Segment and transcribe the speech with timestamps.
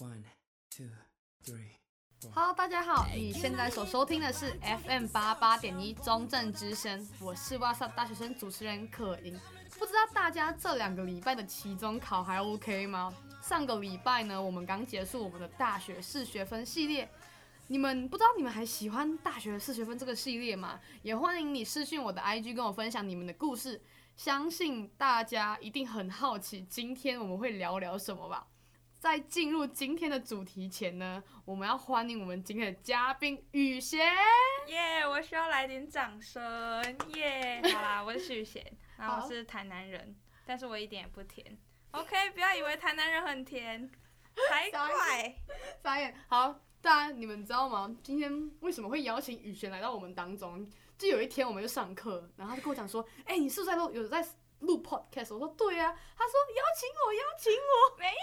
[0.00, 0.24] One,
[0.76, 0.88] two,
[1.44, 1.76] three.
[2.34, 9.38] Hello，大家好，你现在所收听的是 FM 八八点一中正之声，我是哇塞大学生主持人可盈。
[9.78, 13.14] 不知道大家这两个礼拜的期中考还 OK 吗？
[13.40, 17.08] 上个礼拜呢，我们刚结束我们的大学四学分系列，
[17.68, 20.80] 你们不知道你们还喜欢大学四学分这个系列吗？
[21.02, 23.80] 也欢迎你私讯我的 IG 跟我分享你们的故事，
[24.16, 28.48] 相信大家一定很好奇，今天我们会聊聊什么吧。
[29.04, 34.00] 在进入今天的主题前呢，我们要欢迎我们今天的嘉宾雨贤。
[34.68, 36.42] 耶我需要来点掌声。
[37.12, 38.64] 耶、好啦，我是许雨贤，
[38.96, 41.44] 然后我是台南人，但是我一点也不甜。
[41.90, 43.90] OK，不要以为台南人很甜，
[44.48, 45.36] 才怪。
[45.82, 46.14] 傻眼。
[46.26, 47.94] 好，大家你们知道吗？
[48.02, 50.66] 今天为什么会邀请雨贤来到我们当中？
[50.96, 54.26] 就有一天我们就上课，然后他就跟我讲说：“哎、欸，你是不是在录有在
[54.60, 58.14] 录 podcast？” 我说：“对呀、啊。”他说：“邀请我，邀请我。”没有。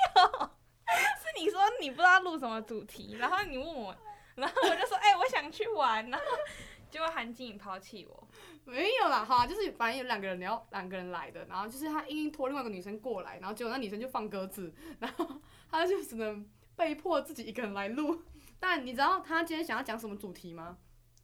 [1.81, 3.95] 是你不知道录什么主题，然后你问我，
[4.35, 6.25] 然后我就说，哎、欸，我想去玩，然后
[6.89, 8.27] 结果韩静抛弃我。
[8.63, 18.21] 没有啦，哈，就是反正有两个人，然后两个人来的，然后就是他硬硬拖另外一个女生过来，然后结果那女生就放鸽子，然后他就只能被迫自己一个人来录。
[18.59, 20.77] 但你知道他今天想要讲什么主题吗？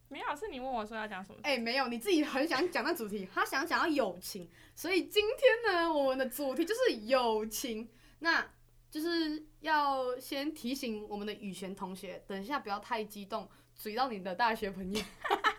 [0.08, 1.38] 没有，是你问我说要讲什么。
[1.44, 7.88] 哎、欸，没有，你自己很想讲那主题，他想讲到友情，所以今天呢，我们的主题就是友情。
[8.18, 8.44] 那。
[8.90, 15.02] 就是要先提醒我们的雨璇同学，等一下不要太激动，嘴到你的大学朋友。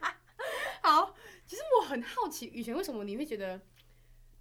[0.82, 1.14] 好，
[1.46, 3.62] 其实我很好奇，雨璇为什么你会觉得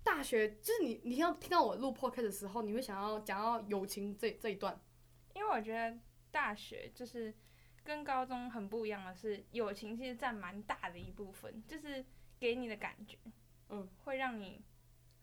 [0.02, 4.80] 大学就是你，你要听到我录 podcast 的时候，你会想要讲到友情这这一段？
[5.34, 5.98] 因为我觉得
[6.30, 7.34] 大学就是
[7.84, 12.02] 跟高中很不一样的是，友情其实占蛮大的一部分，就是
[12.40, 13.18] 给你的感觉，
[13.68, 14.64] 嗯，会让你，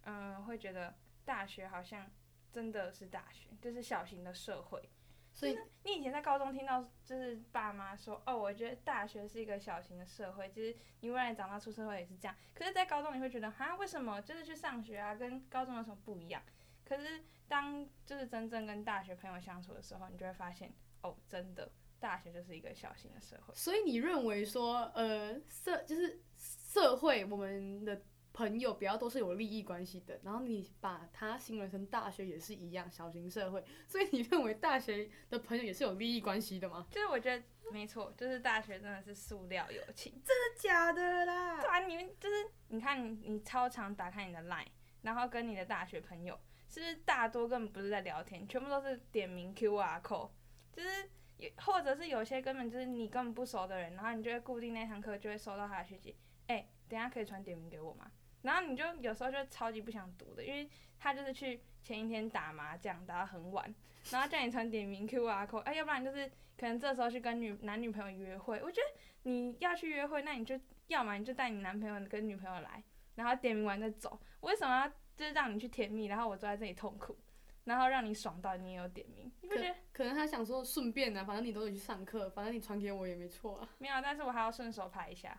[0.04, 0.94] 嗯、呃，会觉得
[1.26, 2.08] 大学好像。
[2.56, 4.89] 真的是大学，就是小型的社会，
[5.34, 12.34] 所以你以前在高中听到，就是爸妈说，哦，我觉得大学是一个小型的社会，其实你未来长大出社会也是这样。
[12.53, 16.41] 可是，在高中你会觉得，哈，为什么就是去上学啊，跟高中有什么不一样？
[16.85, 21.69] 可是，当就是真正跟大学朋友相处的时候，你就会发现，哦，真的，
[22.00, 23.53] 大学就是一个小型的社会。
[23.53, 28.01] 所以你认为说，呃，社就是社会，我们的。
[28.35, 36.85] 朋友比较都是有利益关系的，然后你把他形容成大学也是一样，小型社会，所以你认为大学的朋友也是有利益关系的吗？
[36.91, 37.41] 就是我觉得
[37.72, 41.62] 没错，就是大学真的是塑料友情，真的假的啦？
[41.62, 42.35] 对啊，你们就是
[42.68, 44.68] 你看你你超常打开你的 line，
[45.01, 46.38] 然后跟你的大学朋友，
[46.68, 50.29] 是不是大多根本不是在聊天，全部都是点名 QR code，
[50.74, 58.12] 就是有或者是有些根本就是你根本不熟的人，然后你就会固定那堂课就会收到他的讯息，哎、欸，等下可以传点名给我吗？
[58.45, 60.69] 然后你就有时候就超级不想读的，因为
[61.00, 63.75] 他就是去前一天打麻将打到很晚，
[64.11, 68.61] 然后叫你传点名 QR code，哎，要不然就是可能这时候去跟女男女朋友约会。
[68.61, 68.88] 我觉得
[69.23, 72.83] 你要去约会，那你就要么你就带你男朋友跟女朋友来，
[73.16, 74.19] 然后点名完再走。
[74.41, 77.17] 为什么要就是让你去甜蜜，然后我坐在这里痛苦？
[77.66, 79.76] 然后让你爽到你也有点名，你不觉得？
[79.92, 83.70] 可能他想说顺便呢，反正你都有去上课，反正你传给我也没错啊。
[83.80, 85.38] 没有，但是我还要顺手拍一下，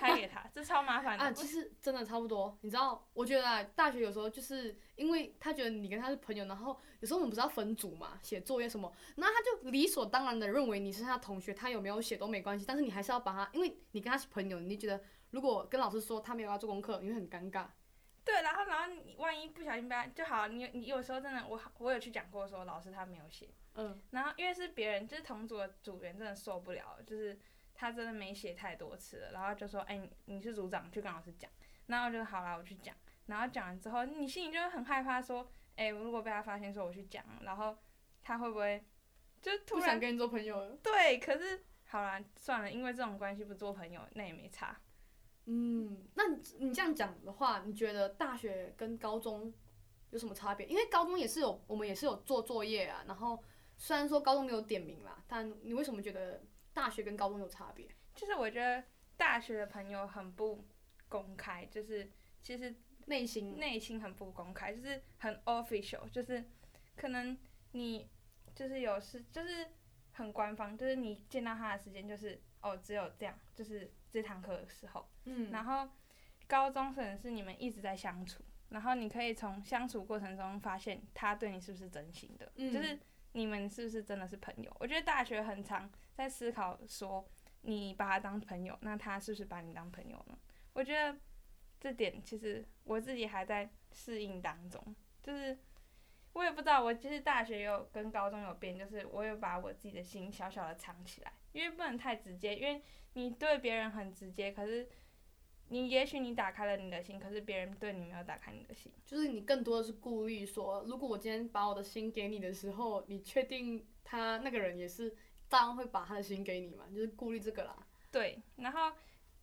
[0.00, 1.24] 拍给他，这超麻烦的。
[1.24, 2.56] 啊，其实真的差不多。
[2.62, 17.66] 你知道，我觉得啊，大学有时候就是因为他觉得你跟他是朋友，然后有时候我们不是要分组嘛，写作业什么，那他就理所当然的认为你是他同学，他有没有写都没关系，但是你还是要把他，因为你跟他是朋友，你就觉得如果跟老师说他没有要做功课，你会很尴尬。
[18.26, 27.38] 对，然后然后你万一不小心被他就好，你你有时候真的我我有去讲过说老师他没有写，嗯，然后因为是别人就是同组的组员真的受不了，就是
[27.72, 31.48] 他真的没写太多次了，然后就说哎你，你是组长去跟老师讲，
[31.86, 32.92] 然后就好啦，我去讲，
[33.26, 37.78] 然后讲完之后你心里就会很害怕说哎如果被他发现说我去讲，然后
[38.24, 38.84] 他会不会
[39.40, 40.76] 就突然不想跟你做朋友了？
[40.82, 44.76] 对，可是好啦，算了，因为这种关系不做朋友那也没差。
[45.48, 49.52] 嗯，那你你这样讲的话，你觉得大学跟高中
[50.10, 50.66] 有什么差别？
[50.66, 53.04] 因为高中也是有，我们也是有做作业啊。
[53.06, 53.40] 然后
[53.76, 56.42] 虽然说高中没有点名啦，但你为什么觉得
[56.74, 57.88] 大学跟高中有差别？
[58.12, 58.82] 就是我觉得
[59.16, 60.64] 大学的朋友很不
[61.08, 62.10] 公开，就是
[62.42, 62.74] 其实
[63.04, 66.44] 内心内心很不公开，就是很 official，就是
[66.96, 67.38] 可能
[67.70, 68.08] 你
[68.52, 69.64] 就是有事，就是
[70.10, 73.88] 很官方，就是你见到他的时间就是哦，只有这样，就是。
[74.16, 75.86] 这堂课的时候，嗯，然后
[76.46, 82.98] 高中可能是你们一直在相处，然后你可以从相处过程中发现他对你是不是真心的，嗯，就是
[83.32, 84.74] 你们是不是真的是朋友。
[84.80, 87.28] 我觉得大学很常在思考说，
[87.60, 90.38] 你把他当朋友，那他是不是把你当朋友呢？
[90.72, 91.14] 我觉得
[91.78, 95.58] 这点其实我自己还在适应当中，就是
[96.32, 102.82] 我也不知道，我其实大学有跟高中有变，就是我有把我自己的心小小的藏起来，因为不能太直接，因为
[103.14, 104.86] 你对别人很直接，可是
[105.68, 115.16] 你也许你打开了你的心，可是别人对你没有打开你的心，就是你更多的是顾虑说，如果我今天把我的心给你的时候，你确定他那个人也是
[115.48, 116.84] 当然会把他的心给你嘛？
[116.94, 117.74] 就是顾虑这个啦。
[118.12, 118.92] 对，然后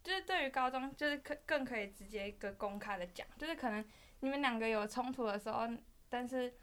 [0.03, 3.83] 就是对于高中，就是可更可以直接一个公开的讲，就是可能
[4.19, 5.67] 你们两个有冲突的时候，
[6.09, 6.53] 但是。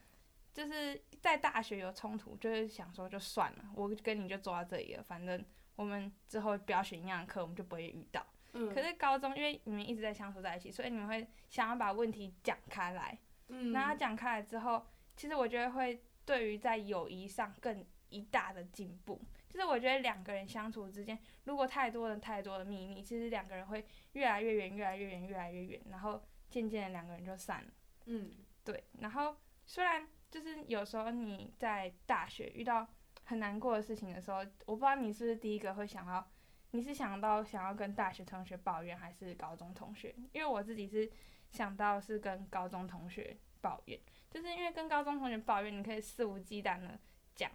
[0.52, 5.44] 就是在大学有冲突，就是想说就算了，我跟你就坐到这里了，反正
[5.76, 8.26] 我们之后不要选一样的课，我们就不会遇到。
[8.52, 8.75] 嗯。
[8.75, 13.17] 可是高中，因为你们一直在相处在一起，所以你们会想要把问题讲开来。
[13.47, 13.73] 嗯。
[13.73, 14.85] 然后讲开来之后，
[15.17, 19.23] 其实我觉得会对于在友谊上更一大的进步。
[19.49, 27.70] 就是我觉得两个人相处之间，如果太多的太多的秘密，其实两个人会越来越远，越来越远，越来越远，然后渐渐的两个人就散了。
[28.06, 28.32] 嗯。
[28.64, 30.08] 对，然后虽然。
[30.31, 32.87] 就是有时候你在大学遇到
[33.25, 36.31] 很难过的事情的时候，我不知道你是不是第一个会想到，
[36.71, 40.15] 你是想到想要跟大学同学抱怨还是高中同学？
[40.32, 41.11] 因为我自己是
[41.50, 44.00] 想到是跟高中同学抱怨，
[44.31, 46.99] 就是因为跟高中同学抱怨，你可以肆无忌惮的
[47.35, 47.50] 讲，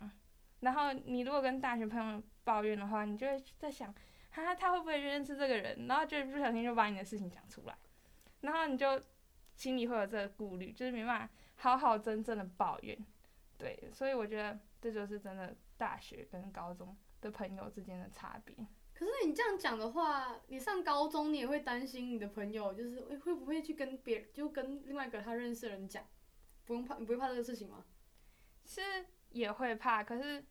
[0.59, 3.93] 然后你如果跟大学朋友抱怨的话，你就会在想，
[4.31, 5.87] 哈，他会不会认识这个人？
[5.87, 7.75] 然后就不小心就把你的事情讲出来，
[8.41, 9.01] 然后你就
[9.55, 11.33] 心里会有这个顾虑，就是没办法。
[11.55, 12.97] 好好真正的抱怨，
[13.57, 18.55] 对，所以我觉得这就是真的大学跟高中的朋友之间的差别。
[18.93, 26.05] 可是你这样讲的话，你上高中你也会担心你的朋友，就是会会不会去跟别人，就跟另外一个他认识的人讲，
[26.65, 27.83] 不用怕，你不会怕这个事情吗？
[28.65, 28.81] 是
[29.31, 30.45] 也会怕，可是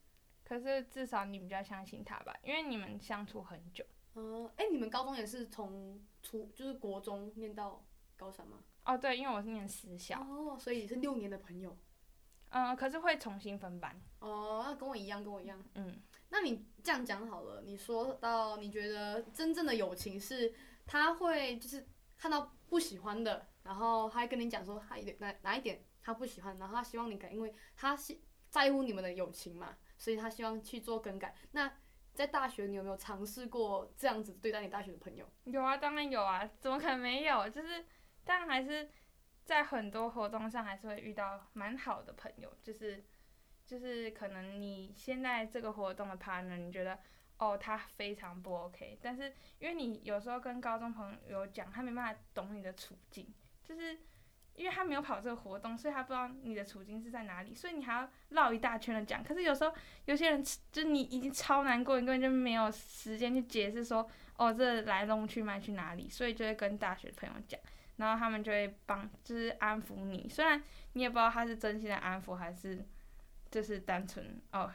[0.44, 3.84] 可是至少你比较相信他吧，因为你们相处很久。
[4.14, 7.82] 嗯，哎，你们高中也是从初就是国中念到
[8.16, 8.58] 高三吗？
[8.84, 11.76] 哦，对，因为我是念私校，哦，所以是六年的朋友。
[12.50, 14.00] 嗯，可是会重新分班。
[14.20, 15.60] 哦，那跟我一样，跟我一样。
[15.74, 20.54] 嗯，那你这样讲好了，你说到你觉得真正的友情是，
[20.86, 28.16] 他会就是看到不喜欢的，然后他还跟你讲说他一点哪哪一点他不喜欢，然后他希望你改，因为他是
[28.50, 31.34] 在乎你们的友情嘛，所以他希望去做更改。
[31.50, 31.72] 那
[32.12, 35.28] 在大学你有没有尝试过这样子对待你大学的朋友？
[35.42, 37.48] 有啊，当然有啊，怎么可能没有？
[37.48, 37.84] 就是。
[38.24, 38.88] 但还是
[39.44, 43.04] 在很多活动上还是会遇到蛮好的朋友，就是
[43.66, 46.98] 就是可能你现在这个活动的 partner，你觉得
[47.38, 53.26] 哦他非常不 OK，但是因为你有时候跟高中朋友讲，他没办法懂你的处境，
[53.62, 53.98] 就是
[54.54, 59.22] 因为他没有跑这个活动，所以他不知道你的处境是在哪里，所以你还要绕一大圈的讲。
[59.22, 59.74] 可是有时候
[60.04, 67.60] 有些人就是你已经超难过，你根本就没有时间去解释说哦这来龙去脉去哪里，所以就会跟大学朋友讲。
[67.96, 70.28] 然后他们就会帮，就是安抚你。
[70.28, 70.60] 虽然
[70.94, 72.84] 你也不知道他是真心的安抚，还是
[73.50, 74.68] 就是单纯哦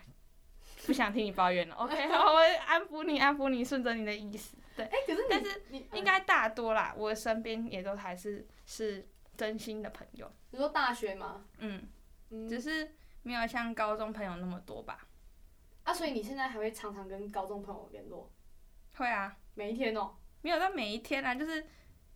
[0.86, 1.76] 不想听你抱怨了。
[1.76, 4.56] OK，好，我会安抚你，安抚你，顺着你的意思。
[4.78, 5.62] 对，哎，可是但是
[5.92, 9.06] 应该大多啦，我身边也都还是是
[9.36, 10.32] 真心的朋友。
[10.52, 11.44] 你说大学吗？
[11.58, 11.90] 嗯，
[12.48, 15.06] 只是没有像高中朋友那么多吧。
[15.84, 18.32] 啊，所以你现在还会常常跟高中朋友联络？
[18.96, 20.16] 会啊，每一天哦。
[20.42, 21.68] 没有到每一天啊，就是。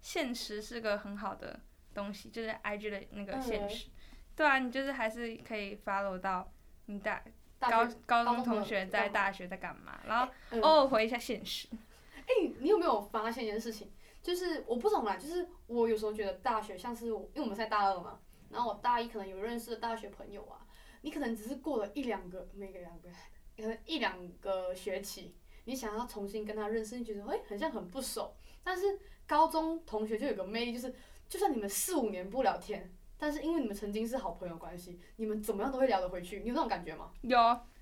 [0.03, 1.59] 现实是个很好的
[1.95, 3.91] 东西，就是 IG 的那个现实，嗯、
[4.35, 6.51] 对啊，你就是还是可以 follow 到
[6.85, 7.23] 你大，
[7.57, 11.69] 大高高中同学在大学在干嘛，然后偶尔回一下现实。
[12.15, 13.91] 哎、欸，你有没有发现一件事情？
[14.21, 20.65] 就是我不懂啦，就是我有时候觉得大学像是我，因为我们在大二嘛，然后我大一可能有认识的大学朋友啊，
[21.01, 23.09] 你可能只是过了一两个，每个两个，
[23.57, 25.35] 可能一两个学期，
[25.65, 28.99] 你想要重新跟他认识，你觉得哎，很像很不熟，但是。
[29.25, 30.93] 高中同学就有个魅力，就是
[31.29, 36.41] 就算你们四五年不聊天，但是因为你们曾经是好朋友关系，你们怎么样都会聊得回去。
[36.41, 37.09] 你有那种感觉吗？
[37.21, 37.37] 有，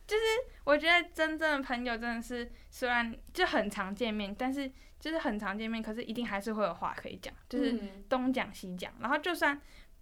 [0.05, 0.23] 就是
[0.63, 7.75] 我觉得真正的朋友真的是虽然就很常见面，但是就是很常见面，可是一定还是会有话可以讲，就是
[8.07, 9.59] 东讲西讲，然后就算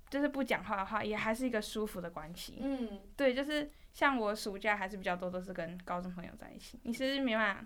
[0.10, 2.58] 就是不讲话的话，也还是一个舒服的关系。
[2.60, 7.66] 嗯，对，就是像我暑假还是比较多都是跟高中朋友在一起，你是没办法。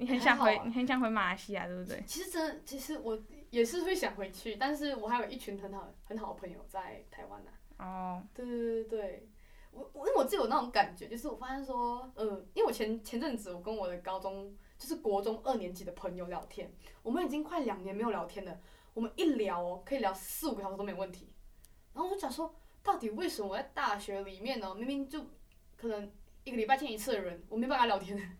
[0.00, 2.02] 你很想回，你很想回马来西亚，对不对？
[2.06, 7.84] 其实真的，其实我也是会想回去，但是我还有一群很好很好的朋友在台湾呢、啊。
[7.84, 8.16] 哦。
[8.16, 8.26] Oh.
[8.34, 9.28] 对对对对，
[9.72, 18.58] 我我因为我自己有那种感觉，就是我发现说，嗯、呃，因为我前前阵子我跟我的高中就是国中二年级的朋友聊天，我们已经快两年没有聊天了，
[18.94, 21.34] 我们一聊哦可以聊四五个小时都没问题。
[21.92, 25.26] 然后我就想说，到底为什么我在大学里面呢，明明就
[25.76, 26.10] 可能
[26.44, 28.38] 一个礼拜见一次的人，我没办法聊天。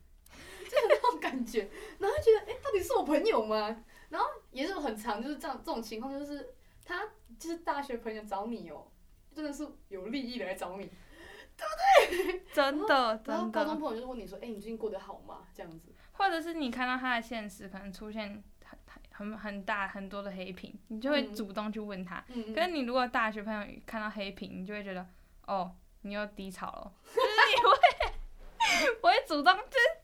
[1.31, 3.85] 感觉，然后觉得，哎、欸，到底是我朋友吗？
[4.09, 7.07] 然后也是很常，就是这样这种情况，就是他
[7.39, 8.93] 就是大学朋友找你哦、喔，
[9.35, 10.91] 真的是有利益的来找你，
[11.57, 12.43] 对不对？
[12.53, 13.33] 真的真的。
[13.33, 15.47] 然后高中朋友就是问你说，哎、欸，你最近过得好吗？
[15.55, 15.93] 这样子。
[16.13, 18.79] 或者是你看到他的现实可能出现很
[19.11, 22.23] 很很大很多的黑屏，你就会主动去问他。
[22.29, 25.07] 嗯、可是你如果大学朋友看到黑屏，你就会觉得，
[25.47, 25.73] 哦，
[26.03, 30.00] 你又低潮了， 就是你会 我会主动，就是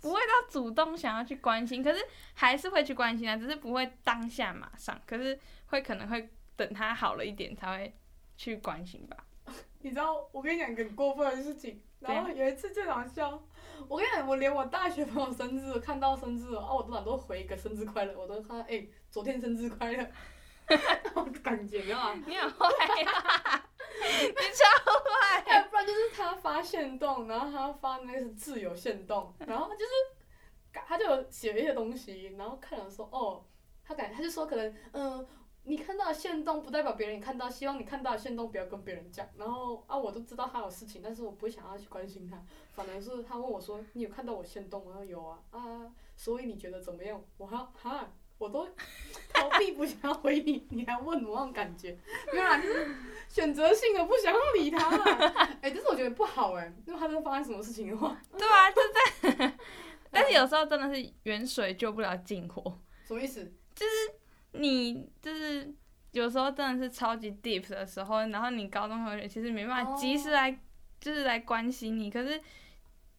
[0.00, 7.94] 不会到主动想要去关心，可是还是会去关心啊，只是不会当下马上，可是会可能会等他好了一点才会
[8.36, 9.16] 去关心吧。
[9.80, 13.42] 你知道我跟你讲一个很过分的事情，然后有一次最搞笑。
[13.88, 20.10] 我跟你讲，我连我大学朋友生日看到生日啊，我都懒得回一个生日快乐，我都看哎、欸，昨天生日快乐，
[21.14, 23.64] 我 感觉啊，你好坏呀，
[24.28, 29.92] 你超坏，要不然就是他发现动，然后他发那个是自由限动， 然后就是
[30.72, 33.44] 他就有写一些东西，然后看了说哦，
[33.84, 35.18] 他感他就说可能嗯。
[35.18, 35.26] 呃
[35.68, 39.26] 你看到的限动不代表别人看到，希望你看到的限动不要跟别人讲。
[39.36, 42.40] 然后啊，我都知道他有事情，但是我不会想要去关心他。
[42.70, 47.20] 反而是他问我说：“你有看到我限动吗？”我说：“有啊。”啊，所以你觉得怎么样？
[47.36, 48.08] 我哈哈，
[48.38, 48.68] 我都
[49.32, 51.96] 逃避不想要回你，你还问我那种感觉，
[52.32, 52.88] 没有啦，就是
[53.28, 54.88] 选择性的不想理他。
[54.96, 58.20] 哎、欸，但是我觉得不好哎、欸，因为他真的发生什么事情的话。
[58.36, 58.80] 对啊，就
[59.38, 59.52] 在。
[60.10, 62.78] 但是有时候真的是远水救不了近火。
[63.06, 63.44] 什么意思？
[63.74, 63.92] 就是。
[64.52, 65.70] 你就是
[66.12, 70.50] 有时候真的是超级 deep 的时候，然后你高中同学其实没办法及时来，
[70.98, 72.10] 就是来关心你。
[72.10, 72.40] 可是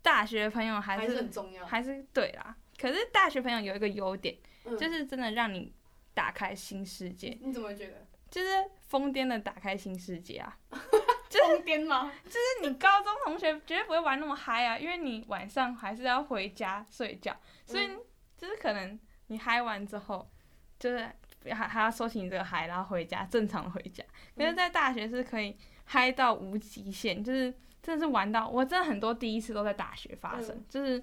[0.02, 2.58] 大学朋友还是，还是很重要，还是对啦。
[2.82, 4.36] 可是大学朋友有一个优点，
[4.68, 5.74] 嗯，就是真的让你
[6.14, 7.38] 打开新世界。
[7.42, 8.06] 你怎么觉得？
[8.30, 8.48] 就是
[8.88, 10.58] 疯癫的打开新世界啊！
[10.70, 12.12] 疯癫吗？
[12.26, 17.90] 就是你高中同学绝对不会玩那么嗨啊，因为你晚上还是要回家睡觉，所以
[18.38, 20.30] 就是可能你嗨完之后，
[20.78, 21.10] 就是。
[21.50, 24.04] 还还要收起你这个嗨，然后回家，正常回家。
[24.36, 25.56] 可是，在大学是可以
[25.86, 31.02] 嗨到无极限，就是真的是玩到，我真的很多第一次都在大学发生，嗯、就是，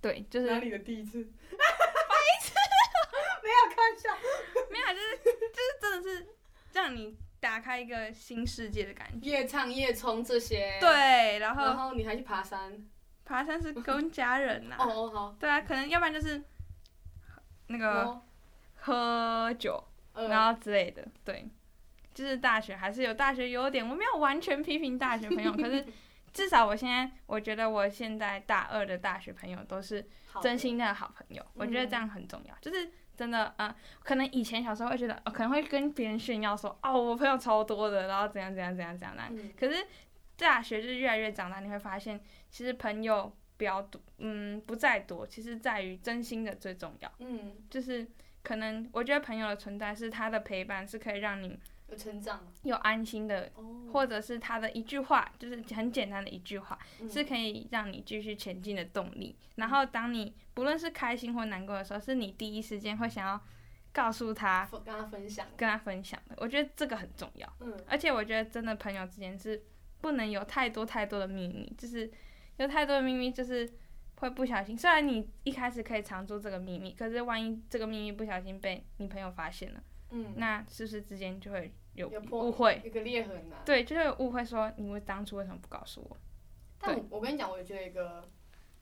[0.00, 1.28] 对，就是哪里的第一次？
[3.56, 4.16] 白痴，没有开玩笑，
[4.70, 5.16] 没有，就是
[5.52, 6.26] 就是真的是
[6.72, 9.28] 让你打开一个新世界的感觉。
[9.28, 12.86] 夜唱夜冲这些，对，然后然后你还去爬山，
[13.24, 14.84] 爬山是跟家人呐、啊。
[14.86, 15.36] 哦好。
[15.38, 16.42] 对啊，可能要不然就是
[17.68, 18.02] 那个。
[18.02, 18.22] 哦
[18.78, 19.82] 喝酒，
[20.14, 21.48] 然后之类的，对，
[22.14, 23.84] 就是大学还是有大学优点。
[23.88, 25.84] 我没有完全批评大学朋友， 可是
[26.32, 30.06] 至少我现在我觉得我现在大二的大学朋友都是
[30.40, 32.54] 真心的好朋友，我觉得这样很重要。
[32.60, 39.28] 就是真的，嗯，可能以前小时候会觉得，可能会跟别人炫耀说，哦，我朋友超多的，然后怎样怎样怎样怎样那。
[39.58, 39.86] 可是
[40.36, 42.20] 大学就是越来越长大，你会发现，
[42.50, 47.12] 其实朋友不要多，嗯，不在多，其实在于真心的最重要。
[47.18, 48.06] 嗯，就是。
[48.46, 51.58] 可能我觉得朋友的存在是他的陪伴，是可以让你
[51.88, 53.50] 有成长、有安心的，
[53.92, 56.78] 或者是他的一句话，就是很简单的一句话，
[57.10, 59.34] 是可以让你继续前进的动力。
[59.56, 63.40] 然后当你不论是开心或难过的时候，是你第一时间会想要
[63.92, 66.34] 告诉他，跟他分享，跟他分享的。
[66.38, 67.48] 我觉得这个很重要。
[67.60, 69.62] 嗯而且我觉得真的朋友之间是
[70.00, 72.10] 不能有太多太多的秘密，就是
[72.56, 73.70] 有太多的秘密就是。
[74.18, 82.80] 会不小心，虽然你一开始可以藏住这个秘密，可是万一这个秘密不小心被你朋友发现了，嗯，那是不是之间就会有误会？
[82.82, 83.60] 一个裂痕啊。
[83.66, 86.16] 对，就会有误会，说你为当初为什么不告诉我？
[86.80, 88.26] 但我，我跟你讲，我也觉得一个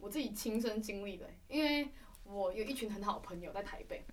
[0.05, 1.89] 我自己亲身经历的，因为
[2.25, 4.05] 我有一群很好的朋友在台北，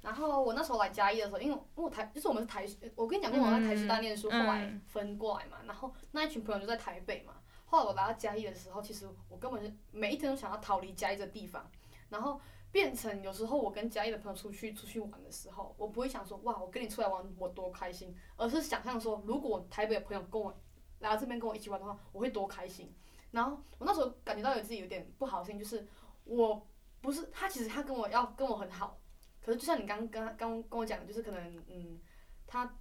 [0.00, 7.34] 然后我那时候来嘉义的时候，因为因为我台就是我们是台，我跟你讲过我在台师大念书，嗯，后来分过来嘛，然后那一群朋友就在台北嘛。
[7.66, 11.70] 后来我来到嘉义的时候，其实我根本是每一天都想要逃离嘉义这地方，
[12.08, 12.40] 然后
[12.72, 20.54] 变成有时候我跟嘉义的朋友出去出去玩的时候，我不会想说哇，我跟你出来玩我多开心，而是想象说如果台北的朋友跟我
[21.00, 22.90] 来到这边跟我一起玩的话，我会多开心。
[23.34, 25.86] 然后我那时候感觉到有自己有点不好的心，就是
[26.24, 26.66] 我
[27.00, 28.98] 不是他，其实他跟我要跟我很好，
[29.44, 32.00] 可是就像你刚刚刚跟我讲，就是可能嗯
[32.46, 32.74] 他。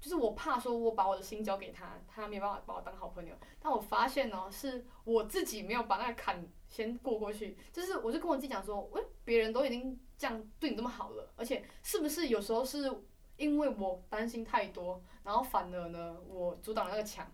[0.00, 3.32] 就是我怕说，我把我的心交给他，他没办法把我当好朋友。
[3.60, 7.56] 但我发现呢，是我自己没有把那个坎先过过去。
[7.72, 12.92] 就是我就跟我自己讲说，喂，别人都已经这样对你这么好了，而且是不是有时候是
[13.36, 17.32] 因为我担心太多，然后反而呢，我阻挡了那个墙。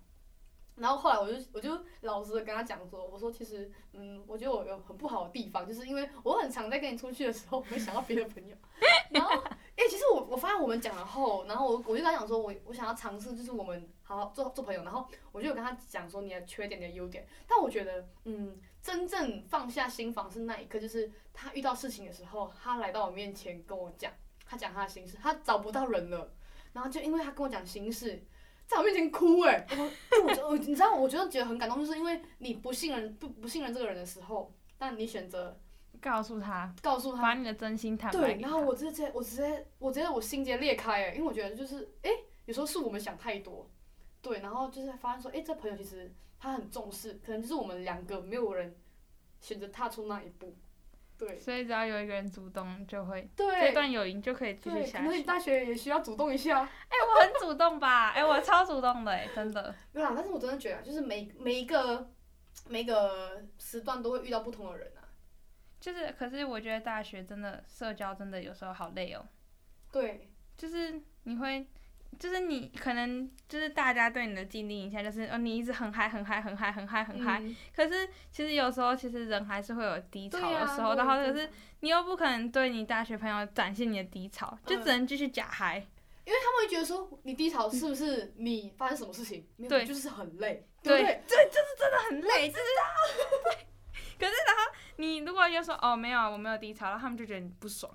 [0.78, 8.56] 然后后来我就我就老实的跟他讲说，我说其实嗯，我觉得我有很不好的地方，就是因为我很常在跟你出去的时候，我会想到别的朋友。
[9.10, 9.30] 然后
[9.76, 14.82] 哎、其实我我发现我们讲了后，然后我我就跟他讲说，我我想要尝试，就是我们好好做做朋友。
[14.82, 17.26] 然后我就跟他讲说你的缺点、你的优点。
[17.46, 24.12] 但我觉得嗯，真正放下心防是那一刻，就是他遇到事情的时候，他来到我面前跟我讲，
[24.44, 26.32] 他讲他的心事，他找不到人了，
[26.72, 28.22] 然后就因为他跟我讲心事。
[28.68, 35.58] 在我面前哭哎、欸，我我你知道，我觉得觉得很感动，就是因为你不信任不不信任这个人的时候，但你选择
[36.02, 38.18] 告诉他，告诉他，把你的真心坦白。
[38.18, 43.66] 对，然后我直接我直接我直接我心结裂开哎、欸，因为我觉得就是哎、欸，有时候是我们想太多，
[44.20, 48.76] 对，然后就是发现说哎、欸，这朋友其实他很重视，可能就是我们两个没有人
[49.40, 50.54] 选择踏出那一步。
[51.18, 55.04] 对，所以只要有一个人主动，就会对这段友谊就可以继续下去。
[55.04, 56.60] 可能你大学也需要主动一下。
[56.60, 58.10] 哎、欸，我很主动吧？
[58.14, 59.74] 哎、欸，我超主动的、欸，真的。
[59.92, 62.08] 没有啦，但是我真的觉得，就是每每一个
[62.68, 65.02] 每一个时段都会遇到不同的人啊。
[65.80, 69.26] 就是，可是我觉得大学真的社交真的有时候好累哦。
[69.90, 71.66] 对，就是你会。
[72.18, 77.42] 就是你可能就是大家对你的既定印象就是哦，你一直很嗨很嗨很嗨很嗨很嗨，
[77.74, 81.48] 可是其实有时候其实人还是会有低潮的时候，然后可是
[81.80, 85.76] 你又不可能对你大学朋友展现你的低潮，就只能继续假嗨，
[86.24, 89.46] 因为他们会觉得说你低潮是不是你发生什么事情？
[89.68, 92.64] 对，就是很累，对对，就是真的很累，就是
[93.44, 93.66] 对。
[94.18, 97.92] 可是然后你如果又说哦没有我没有低潮，然后他们就觉得你不爽。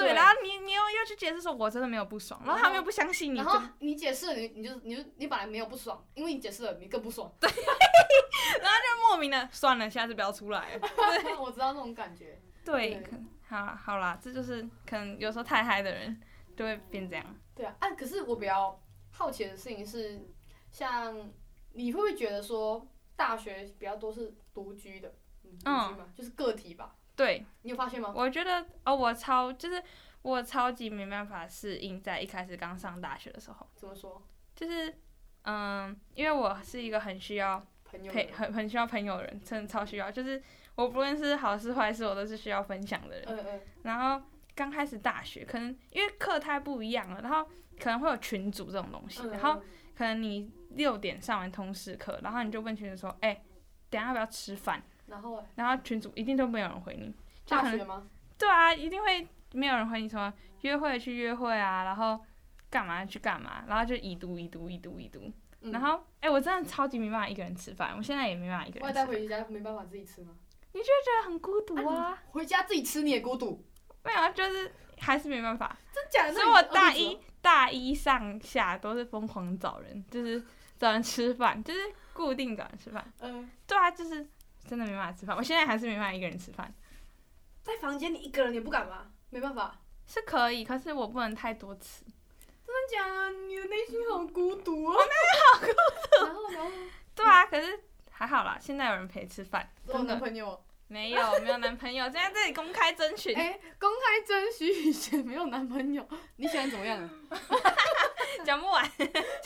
[0.00, 7.48] 对，然后你你又要去解释说，我真的没有不爽，然后他们又不相信你，然后你解释了，你你就你就你本来没有不爽，因为你解释了，你更不爽，对，
[8.60, 10.88] 然后就莫名的算了，下次不要出来了。
[11.22, 12.40] 对， 我知道那种感觉。
[12.64, 13.02] 对，
[13.48, 16.20] 好，好啦，这就是可能有时候太嗨的人
[16.56, 17.24] 就会变这样。
[17.54, 18.80] 对啊，啊，可是我比较
[19.10, 20.20] 好奇的事情是，
[20.70, 21.30] 像
[21.72, 25.12] 你会不会觉得说大学比较多是独居的，
[25.64, 26.94] 嗯，独居嘛，就是个体吧。
[27.20, 28.10] 对，你有发现吗？
[28.16, 29.82] 我觉得哦，我超就是
[30.22, 33.66] 我超级没办法适应在一开始刚上大学的时候。
[33.76, 34.22] 怎么说？
[34.56, 34.94] 就是
[35.42, 37.62] 嗯，因为我是一个很需要
[38.08, 40.10] 陪很很需要朋友的人，真的超需要。
[40.10, 40.42] 就是
[40.76, 43.24] 我不论是好事坏事，我都是需要分享的人。
[43.28, 43.60] 嗯嗯。
[43.82, 47.46] 然后刚开始大学，可能因为课太不一样了，然后
[47.78, 49.60] 可能会有群组这种东西，然后
[49.94, 53.42] 可能你六点上完通识课，然后你就问群主说，哎，
[53.90, 54.82] 等下要不要吃饭？
[55.10, 57.12] 然后，然后群主一定都没有人回你，
[57.44, 58.06] 就可，大学吗？
[58.38, 62.18] 对啊，一定会没有人回你什么约会去约会啊，然后
[62.70, 69.06] 干嘛去干嘛，然后就已读已读已读已读，嗯、然后哎、欸，我真的超级没办法一个人吃饭，我现在也没办法一个人吃饭。
[69.06, 70.34] 外带回家没办法自己吃吗？
[70.72, 73.62] 你就会觉得很孤独啊，啊回家自己吃你也孤独？
[74.04, 75.76] 没有啊，就是还是没办法。
[75.92, 76.32] 真假的？
[76.32, 80.42] 所以我大一大一上下都是疯狂找人，就是
[80.78, 81.80] 找人吃饭，就是
[82.12, 83.12] 固定找人吃饭。
[83.18, 84.26] 嗯，对啊，就是。
[84.68, 86.72] 真的没办法吃饭，我现在还是没办法一个人吃饭。
[87.62, 89.06] 在房间里一个人也不敢吗？
[89.30, 89.78] 没办法。
[90.06, 92.04] 是可以，可是我不能太多吃。
[92.66, 93.30] 真的假的？
[93.46, 94.96] 你的内心好孤独啊！
[94.96, 96.24] 我内心好孤独。
[96.24, 96.70] 然后，然后。
[97.14, 99.68] 对啊，可是还好啦，现在有人陪吃饭。
[99.86, 100.62] 有男朋友？
[100.88, 102.04] 没有，没有男朋友。
[102.04, 103.34] 现在这里公开征询。
[103.38, 106.04] 哎，公开征询以前没有男朋友，
[106.36, 107.10] 你喜欢怎么样啊？
[108.44, 108.90] 讲不完，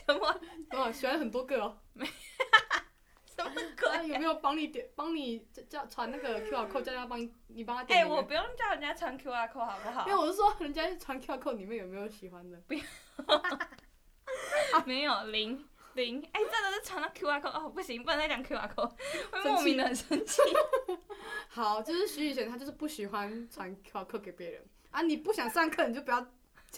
[0.07, 0.41] 讲不完。
[0.71, 1.77] 哦，喜欢很多个哦。
[1.93, 2.09] 没。
[3.37, 4.15] 什么可以、啊？
[4.15, 7.99] 有没有帮你点帮你叫传那个 QR code，叫他帮你你帮他点？
[7.99, 10.05] 哎、欸，我不用叫人家传 QR code 好不好？
[10.07, 12.57] 没有，我是说人家传 QR code 里面有没有喜欢的？
[12.67, 12.83] 不要，
[14.87, 16.23] 没有零零。
[16.33, 18.93] 哎、欸，真的是传到 QR code 哦，不行，不能再讲 QR code，
[19.31, 20.41] 会莫名的很生气。
[21.49, 25.03] 好，就是徐宇贤，他就是不喜欢传 QR code 给别人啊。
[25.03, 26.27] 你不想上课，你就不要。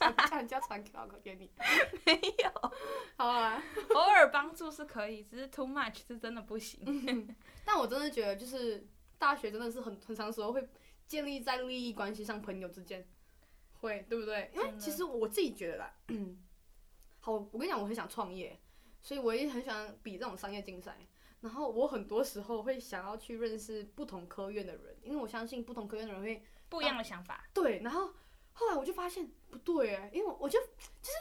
[0.29, 1.51] 叫人家传 code 给你，
[2.05, 2.13] 没
[2.45, 2.73] 有，
[3.17, 3.63] 好啊，
[3.95, 7.35] 偶尔帮助是可以，只是 too much 是真的不行。
[7.65, 8.87] 但我真的觉得，就是
[9.19, 10.69] 大学真的是很很长时候会
[11.07, 13.07] 建立在利益关系上，朋友之间
[13.81, 14.51] 会，对不对？
[14.55, 16.39] 因为其实我自己觉得啦，嗯，
[17.21, 18.61] 好，我跟你讲，我很想创业，
[19.03, 20.97] 所以我也很喜欢比这种商业竞赛。
[21.41, 27.49] 然后我很多时候会想要去认识不同科院的人，因为我相信不同科院的人会不一样的想法。
[27.55, 28.13] 对，然后。
[28.59, 31.13] 后来我就发现不对哎，因为我就就是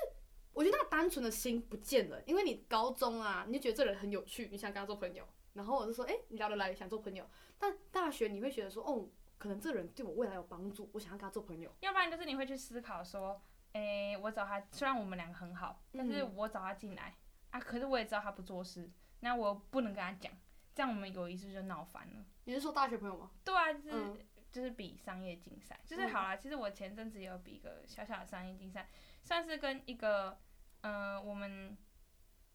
[0.53, 7.29] 我觉得那个单纯的心不见了，因为你高中啊，你就觉得这人很有趣，你想跟他做朋友，然后我就说，哎，你聊得来，想做朋友。
[7.59, 11.69] 但大学你会觉得说，哦，可能这人对我未来有帮助，我想要跟他做朋友。
[11.81, 13.41] 要不然就是你会去思考说，
[13.73, 17.13] 哎，我找他，虽然我们两个很好，但是我找他进来、
[17.51, 20.31] 嗯、啊，可是我也知道他不做事，那我不能跟他讲，
[20.73, 22.23] 这样我们友谊是不是就闹翻了？
[22.45, 23.29] 你是说大学朋友吗？
[23.43, 23.91] 对啊，就是。
[23.91, 24.17] 嗯
[24.55, 26.33] 就是比商业竞赛，就是好啦。
[26.33, 28.87] 其实我前阵子也有比一个小小的商业竞赛，
[29.21, 30.39] 算是跟一个
[30.79, 31.77] 嗯、呃，我们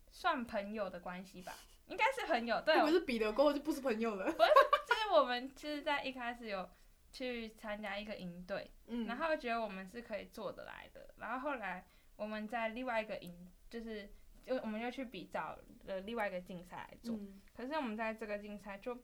[0.09, 1.53] 算朋友的关系吧，
[1.89, 2.59] 应该是朋友。
[2.63, 4.25] 对，我是比了过后就不是朋友了。
[4.33, 4.49] 不是，
[4.89, 6.71] 就是我们就是在一开始有
[7.13, 11.85] 去参加一个营队，嗯，然后觉得我们是可以做得来的，然后后来
[12.17, 14.11] 我们在另外一个营，就是
[14.47, 18.99] 就我们又去比找了另外一个竞赛来做，嗯、可是我们在这个竞赛就。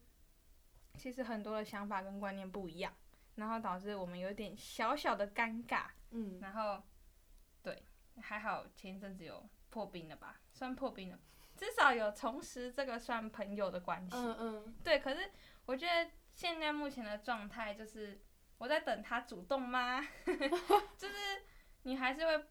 [0.96, 2.92] 其实很多的想法跟观念不一样，
[3.36, 5.86] 然后导致我们有点小小的尴尬。
[6.10, 6.82] 嗯，然后，
[7.62, 7.82] 对，
[8.20, 10.40] 还好前一阵子有破冰了吧？
[10.52, 11.18] 算破冰了，
[11.56, 14.16] 至少有重拾这个算朋友的关系。
[14.16, 14.74] 嗯嗯。
[14.82, 15.30] 对，可是
[15.66, 18.20] 我觉得现在目前的状态就是
[18.58, 20.00] 我在等他主动吗？
[20.96, 21.14] 就是
[21.82, 22.44] 你还是会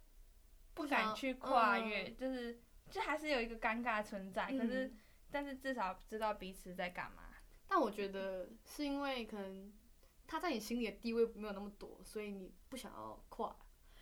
[0.73, 4.47] 不敢去跨越，嗯、就是就还是有一个尴尬存在。
[4.51, 4.93] 嗯、可是，
[5.31, 7.23] 但是至少知道彼此在干嘛。
[7.67, 9.73] 但我觉得是因为可能
[10.27, 13.55] 他在你心里的地位没有那么多，所以你不想要跨。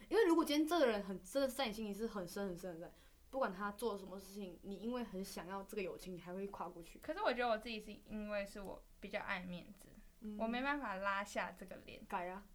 [0.09, 2.91] 因为如果今天这个人很真的在你心里是很深很深很深，
[3.29, 6.99] 不管他做了什么事情，你因为很想要这个友情，你还会跨过去。
[6.99, 9.87] 可是我觉得我自己是因为是我比较爱面子，
[10.19, 12.05] 嗯、我没办法拉下这个脸。
[12.05, 12.45] 改啊，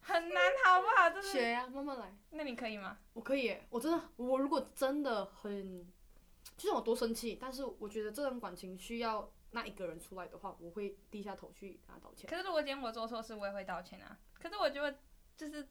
[0.00, 1.10] 很难，好不好？
[1.10, 2.16] 就是学呀、啊，慢慢来。
[2.30, 2.98] 那你可以吗？
[3.14, 5.84] 我可以，我真的，我如果真的很，
[6.56, 12.28] 就算我多生气，但是我觉得这段感情需要那一个人出来的话，我会低下头去跟他道歉。
[12.28, 14.18] 可是如果今天我做错事，我也会道歉啊。
[14.34, 14.98] 可是我觉得
[15.36, 15.66] 就是。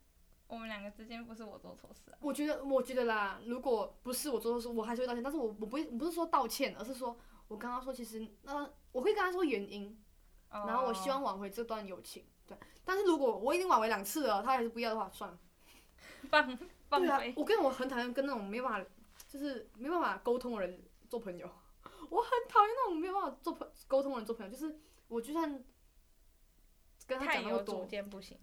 [0.45, 2.17] 我们两个之间不是我做错事啊。
[2.19, 5.23] 我觉得，我觉得啦，如果不是我做错事，我还是会道歉。
[5.23, 7.17] 但是我我不会，不是说道歉，而是说
[7.47, 9.97] 我刚刚说，其实那我会跟他说原因
[10.49, 10.67] ，oh.
[10.67, 12.27] 然后我希望挽回这段友情。
[12.45, 15.39] 对，但是如果我已经挽回两次了，他还是不要的话，算了。
[16.29, 16.45] 放
[16.87, 17.07] 放飞。
[17.07, 18.89] 对啊，我跟我很讨厌跟那种没办法，
[19.27, 21.49] 就是没办法沟通的人做朋友。
[22.13, 25.63] 我很讨厌那种没有办法做朋沟通的人做朋友，就是我就算
[27.07, 28.37] 跟他讲那么多，不行。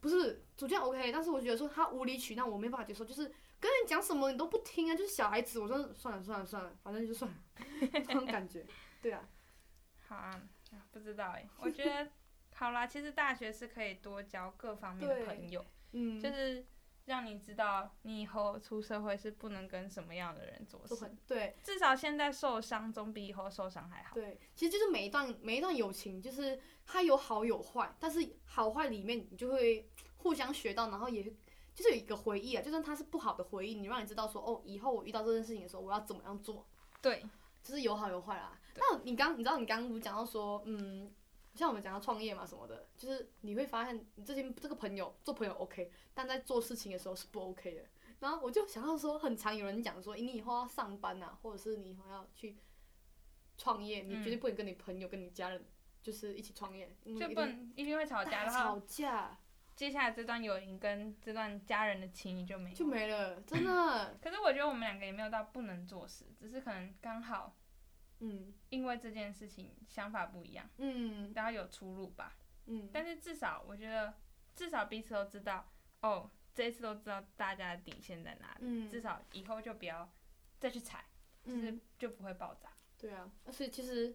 [0.00, 3.04] 不是主见 OK，但是我觉得说他无理取闹，我没办法接受。
[3.04, 3.24] 就是
[3.58, 7.36] 跟你讲什么你都不听啊，就是小孩子，我说算了算了算了，反正就算了，
[7.92, 8.64] 这种感觉。
[9.02, 9.28] 对啊。
[10.06, 10.40] 好啊，
[10.92, 12.10] 不知道哎，我觉得
[12.54, 16.64] 好啦，其实大学是可以多交各方面的朋友，嗯，就是。
[17.10, 21.12] 让你知道，你以后出社会是不能跟什么样的人做事。
[21.26, 24.14] 对，至少现在受伤总比以后受伤还好。
[24.14, 31.24] 对，其实就是每一段每一段友情，就是它有好有坏，但是好坏里面你就会互相学到，然后也
[31.74, 36.64] 就是有一个回忆啊，就算它是不好的回忆，你让你知道说哦，以后我遇到这件事情的时候，我要怎么样做。
[37.02, 37.26] 对，
[37.62, 38.56] 就是有好有坏啦。
[38.76, 41.12] 那你刚你知道你刚刚不是讲到说，嗯。
[41.54, 47.84] 像我们讲到创业嘛什么的，就是你会发现你这些这个朋友做朋友 OK，但在做事情的时候是不 OK 的。
[48.20, 52.56] 然后我就想到说，很常有人讲说，你以后要上班啊，或者是你以后要去
[53.56, 55.64] 创业，你绝对不能跟你朋友、跟你家人
[56.02, 59.38] 就是一起创业，嗯、就不能一定会吵架，然后吵架，
[59.74, 64.18] 接下来这段友谊跟这段家人的情谊就没就没了，真的。
[64.22, 67.56] 可是我觉得我们两个也没有到不能做事，只是可能刚好。
[68.20, 74.14] 嗯，因为这件事情想法不一样，嗯，然后有出入吧，嗯，但是至少我觉得，
[74.54, 75.66] 至少彼此都知道，
[76.02, 80.06] 哦，这一次都知道大家的底线在哪里，嗯，至少以后就不要
[80.58, 81.04] 再去踩，
[81.42, 82.68] 就是就不会爆炸。
[82.98, 84.14] 对啊，而且其实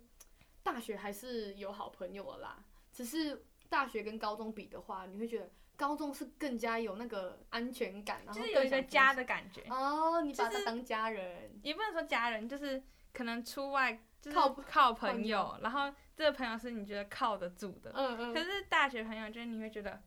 [0.61, 2.63] 大学还是有好朋友的啦，
[2.93, 9.63] 只是大学跟高中比的话，你会觉得高中是更加有那个安全感，然后就是有一个家的感觉。
[9.63, 12.83] 哦，你把他当家人，也不能说家人，就是。
[13.15, 17.93] 可能出外就是靠靠朋友，然后这个朋友是你觉得靠得住的。
[17.95, 18.33] 嗯嗯。
[18.33, 20.01] 可是大学朋友就是你会觉得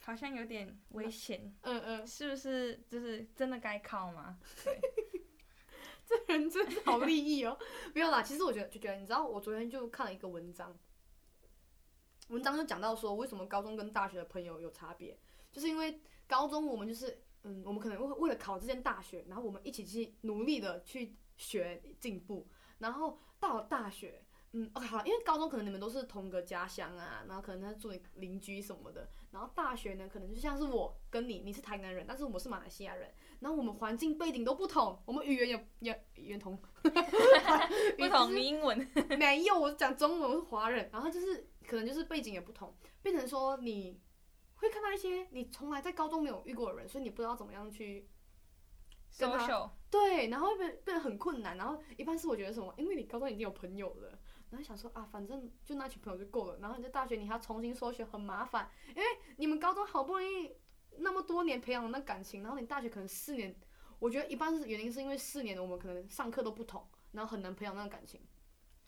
[0.00, 1.54] 好像有点危险。
[1.62, 2.06] 嗯嗯。
[2.06, 4.38] 是不是就是真的该靠吗？
[4.64, 4.80] 对。
[6.04, 7.56] 这人真的好利益哦。
[7.94, 10.76] 没有啦，其实我觉得就觉得，你知道，我昨天就看了一个文章，
[12.28, 15.16] 文章就讲到说，为什么高中跟大学的朋友有差别，
[15.52, 21.14] 就是因为高中我们就是嗯，我们可能为为了考这间大学，然后我们一起去努力的去。
[21.38, 22.46] 学进步，
[22.78, 24.22] 然后到了大学，
[24.52, 33.08] 嗯，OK 好，因为高中可能你们都是同个家乡啊，然后可能他是做邻居什么的，然后大学呢，可能就像是我跟你，你是台南人，但是我是马来西亚人，
[33.40, 38.76] 然后我们环境背景都不同，我们语言也也语言同， 不同英文
[39.18, 44.00] 没有，我讲中文，我是华人，然后就是可能就是背景也不同，变成说你
[44.56, 48.08] 会看到一些你从来在高中没有遇过的人，所以你不知道怎么样去。
[49.90, 54.18] 对，然后会变变得很困难，然后一般是我觉得什么，因为你高中已经有朋友了，
[54.50, 59.02] 然后想说啊，反正就那群朋友就够了，然后你在大学你还要重新搜学，很麻烦，因为
[59.36, 60.52] 你们高中好不容易
[60.98, 63.54] 那么多年培养的那感情，然后你大学可能四年，
[63.98, 68.20] 我觉得一般是原因是因为四年我们可能上课都不同，然后很难培养那个感情，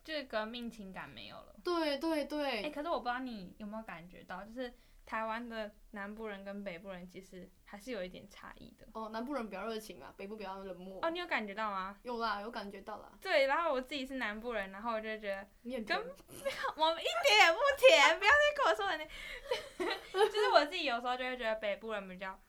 [0.05, 1.57] 就是革命情感没有了。
[1.65, 2.59] 对对对。
[2.59, 4.73] 哎、欸，可是我不知道你有没有感觉到，就是。
[5.11, 8.87] 台湾的南部人跟北部人其实还是有一点差异的。
[8.93, 11.01] 哦，南部人比较热情啊，北部比较冷漠。
[11.03, 11.99] 哦，你有感觉到吗？
[12.05, 13.11] 有啦，有感觉到啦。
[13.21, 15.83] 对，然后我自己是南部人，然后我就觉得。
[15.83, 19.05] 跟我们一点也不甜，不要再跟我说了你。
[20.31, 22.41] 就是我自己有时候就会觉得北部人比较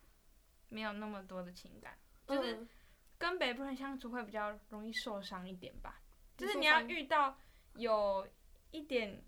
[0.69, 1.97] 没有那么多的情感，
[2.28, 2.67] 就是
[3.17, 6.00] 跟北部人相处会比较容易受伤一点吧。
[6.38, 7.36] 就是你要遇到
[7.74, 8.28] 有
[8.69, 9.19] 一点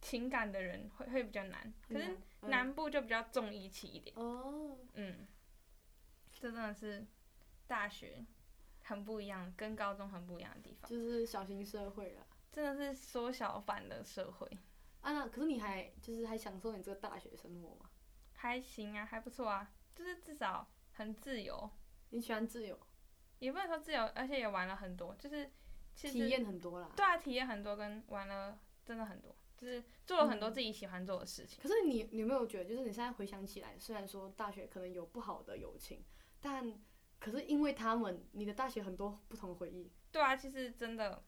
[0.00, 2.18] 情感的人会会比较难，可是。
[2.66, 4.14] 南部就比较重义气一点。
[4.16, 4.76] 哦。
[4.94, 5.26] 嗯，
[6.32, 7.06] 这真的是
[7.68, 8.26] 大学
[8.82, 10.90] 很不一样，跟高中很不一样的地方。
[10.90, 14.48] 就是小型社会了，真的是缩小版的社会。
[15.00, 17.88] 啊，那可是你还就是还享受你这个大学生活吗？
[18.32, 21.70] 还行啊，还不错啊，就是至少很自由。
[22.10, 22.76] 你喜欢自由？
[23.38, 25.48] 也不能说自由，而且也玩了很多，就是
[25.94, 26.90] 其实体验很多啦。
[26.96, 31.58] 对啊，体验很多，跟玩了真的很多，就是做了很多自己喜欢做的事情。
[31.58, 36.04] 嗯、可是你你有没有觉得，就是你现在回想起来，虽然说大学可能有不好的友情，
[36.40, 36.78] 但
[37.18, 39.90] 可是因为他们，你的大学很多不同回忆。
[40.12, 41.24] 对啊，其实真的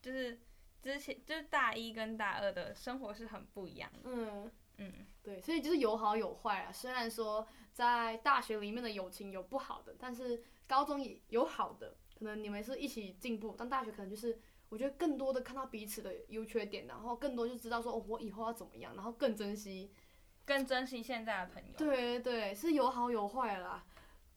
[0.00, 0.40] 就是
[0.80, 4.00] 之前就是大一跟大二的生活是很不一样的。
[4.04, 4.92] 嗯嗯，
[5.22, 6.72] 对，所以就是有好有坏啊。
[6.72, 10.42] 虽然说在大学里面的友情有不好的，但是。
[10.64, 14.40] 高中也有好的，可能你们是一起进步，但大学可能就是
[14.72, 19.92] 我觉得更多的看到彼此的优缺点，然后更多就知道说哦，我以后要怎么样，然后更珍惜，
[20.46, 21.74] 更珍惜现在的朋友。
[21.76, 23.84] 对对，是有好有坏啦。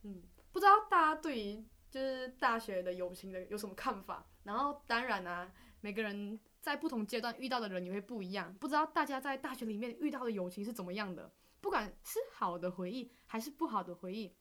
[0.04, 4.28] 嗯，不知道大家对于就是大学的友情的有什么看法？
[4.44, 11.32] 然后当然啊，每个人在不同阶段遇到的人也会不一样，不知道大家在大学里面遇到的友情是怎么样的？
[11.62, 14.36] 不管是好的回忆还是不好的回忆。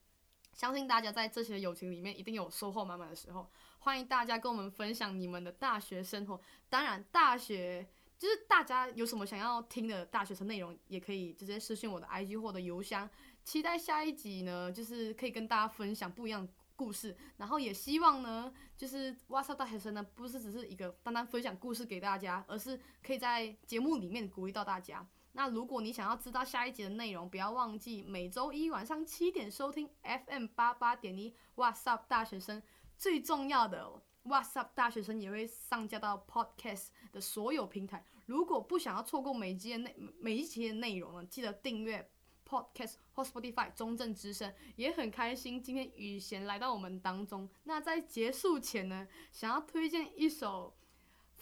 [0.55, 6.41] 相信大家在这些友情里面一定有收获满满的时候，欢迎大家跟我们分享你们的大学生活。
[6.69, 7.87] 当然，大学
[8.17, 13.11] 就是大家有什么想要听的大学生内容，也可以直接私信我的 IG 或者邮箱。
[13.43, 17.15] 期待下一集呢，就是可以跟大家分享不一样的故事。
[17.37, 25.07] 然后也希望呢，就是哇塞大学生呢，不是只是一个单单分享故事给大家，而是可以在节目里面鼓励到大家。
[25.37, 32.63] 那如果你想要知道下一集的内容，不要忘记每周一晚上七点收听 FM 八八点一 What's Up 大学生。
[32.97, 38.05] 最重要的 What's Up 大学生也会上架到 Podcast 的所有平台。
[38.27, 42.09] 如果不想要错过每集的内每一集的内容呢，记得订阅
[42.49, 44.55] Podcast 或 Spotify 中正之声。
[44.77, 47.51] 也很开心今天宇贤来到我们当中。
[47.65, 50.77] 那在结束前呢，想要推荐一首。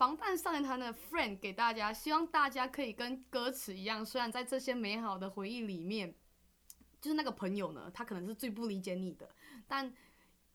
[0.02, 6.12] 防弹少年团的 Friend 给大家，希望大家可以跟歌词一样，虽然在这些美好的回忆里面，
[7.00, 9.30] 就是那个朋友呢，他可能是最不理解你的，
[9.68, 9.94] 但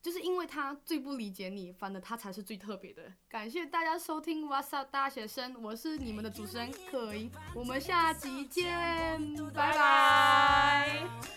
[0.01, 3.13] 就是因为他最不理解你，反而他才是最特别的。
[3.29, 9.17] 感谢大家收听 What's Up 大学生，我是你们的主持人可盈，我们下集见，
[9.53, 11.36] 拜拜。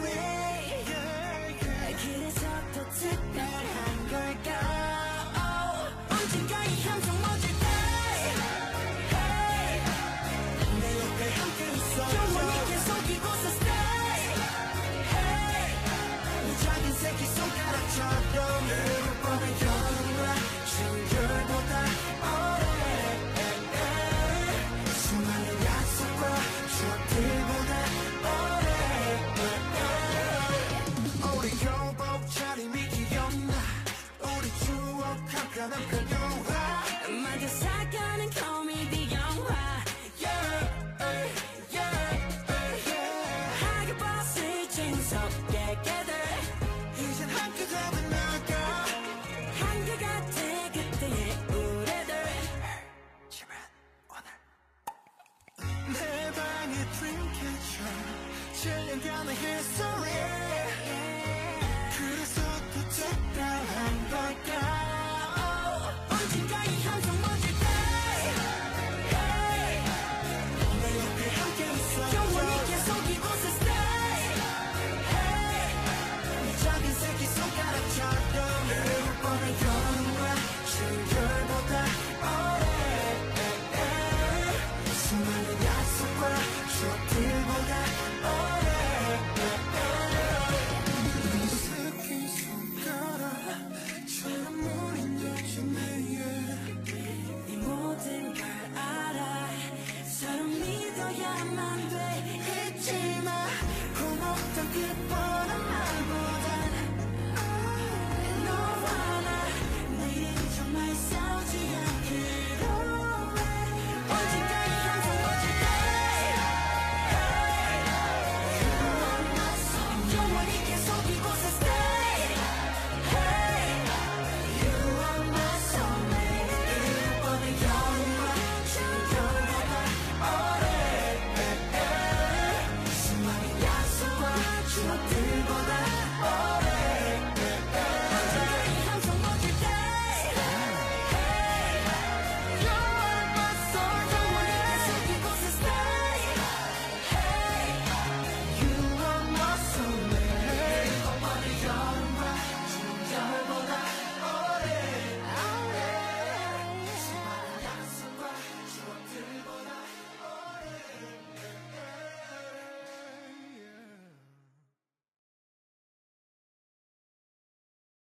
[58.61, 60.40] Chilling down the history.